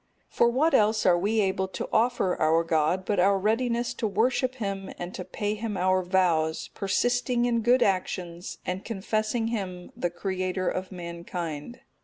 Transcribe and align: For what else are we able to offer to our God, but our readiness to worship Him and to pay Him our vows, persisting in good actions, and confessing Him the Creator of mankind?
For 0.29 0.49
what 0.49 0.73
else 0.73 1.05
are 1.05 1.15
we 1.15 1.41
able 1.41 1.67
to 1.67 1.87
offer 1.93 2.35
to 2.35 2.41
our 2.41 2.63
God, 2.63 3.05
but 3.05 3.19
our 3.19 3.37
readiness 3.37 3.93
to 3.93 4.07
worship 4.07 4.55
Him 4.55 4.91
and 4.97 5.13
to 5.13 5.23
pay 5.23 5.53
Him 5.53 5.77
our 5.77 6.01
vows, 6.01 6.69
persisting 6.73 7.45
in 7.45 7.61
good 7.61 7.83
actions, 7.83 8.57
and 8.65 8.83
confessing 8.83 9.49
Him 9.49 9.91
the 9.95 10.09
Creator 10.09 10.67
of 10.69 10.91
mankind? 10.91 11.81